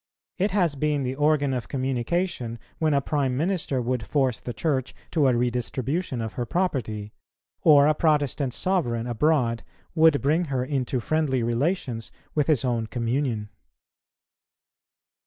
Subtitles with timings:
[0.39, 4.95] It has been the organ of communication, when a Prime Minister would force the Church
[5.11, 7.13] to a redistribution of her property,
[7.61, 9.61] or a Protestant Sovereign abroad
[9.93, 13.49] would bring her into friendly relations with his own communion.